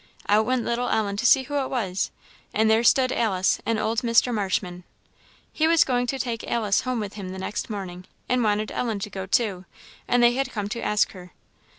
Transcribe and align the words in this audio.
Out 0.27 0.47
went 0.47 0.65
little 0.65 0.89
Ellen 0.89 1.15
to 1.17 1.27
see 1.27 1.43
who 1.43 1.57
it 1.63 1.69
was, 1.69 2.09
and 2.55 2.71
there 2.71 2.83
stood 2.83 3.11
Alice 3.11 3.59
and 3.67 3.77
old 3.77 3.99
Mr. 3.99 4.33
Marshman! 4.33 4.83
He 5.53 5.67
was 5.67 5.83
going 5.83 6.07
to 6.07 6.17
take 6.17 6.43
Alice 6.49 6.81
home 6.81 6.99
with 6.99 7.13
him 7.13 7.29
the 7.29 7.37
next 7.37 7.69
morning, 7.69 8.05
and 8.27 8.43
wanted 8.43 8.71
Ellen 8.71 8.97
to 8.97 9.11
go 9.11 9.27
too; 9.27 9.65
and 10.07 10.23
they 10.23 10.31
had 10.33 10.51
come 10.53 10.69
to 10.69 10.81
ask 10.81 11.11
her. 11.11 11.33